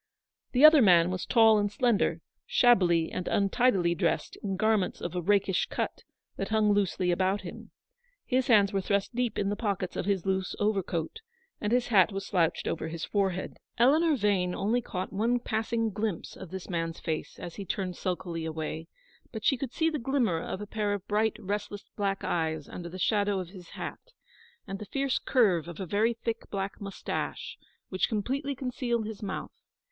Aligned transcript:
The 0.53 0.65
other 0.65 0.81
man 0.81 1.11
was 1.11 1.27
tall 1.27 1.59
and 1.59 1.71
slender, 1.71 2.21
shabbily 2.47 3.11
and 3.11 3.27
untidily 3.27 3.93
dressed 3.93 4.35
in 4.37 4.55
garments 4.57 4.99
of 4.99 5.15
a 5.15 5.21
rakish 5.21 5.67
cut, 5.67 6.03
that 6.37 6.49
hung 6.49 6.71
loosely 6.73 7.11
about 7.11 7.41
him. 7.41 7.69
His 8.25 8.47
hands 8.47 8.73
were 8.73 8.81
thrust 8.81 9.13
deep 9.13 9.37
in 9.37 9.49
the 9.49 9.55
pockets 9.55 9.95
of 9.95 10.07
his 10.07 10.25
loose 10.25 10.55
over 10.57 10.79
88 10.79 10.89
Eleanor's 10.89 10.89
victory. 10.89 10.99
coat, 10.99 11.21
and 11.61 11.71
his 11.71 11.87
hat 11.89 12.11
was 12.11 12.25
slouched 12.25 12.67
over 12.67 12.87
his 12.87 13.05
forehead. 13.05 13.57
Eleanor 13.77 14.15
Vane 14.15 14.55
only 14.55 14.81
caught 14.81 15.13
one 15.13 15.37
passing 15.39 15.91
glimpse 15.91 16.35
of 16.35 16.49
this 16.49 16.67
man's 16.67 16.99
face 16.99 17.37
as 17.37 17.57
he 17.57 17.63
turned 17.63 17.95
sulkily 17.95 18.43
away; 18.43 18.87
but 19.31 19.45
she 19.45 19.55
could 19.55 19.71
see 19.71 19.91
the 19.91 19.99
glimmer 19.99 20.39
of 20.41 20.61
a 20.61 20.65
pair 20.65 20.93
of 20.95 21.07
bright, 21.07 21.35
restless 21.39 21.85
black 21.95 22.23
eyes 22.23 22.67
under 22.67 22.89
the 22.89 22.97
shadow 22.97 23.39
of 23.39 23.49
his 23.49 23.69
hat, 23.77 23.99
and 24.65 24.79
the 24.79 24.85
fierce 24.85 25.19
curve 25.19 25.67
of 25.67 25.79
a 25.79 25.85
very 25.85 26.15
thick 26.15 26.49
black 26.49 26.81
mous 26.81 27.03
tache, 27.03 27.55
which 27.89 28.09
completely 28.09 28.55
concealed 28.55 29.05
his 29.05 29.21
mouth. 29.21 29.51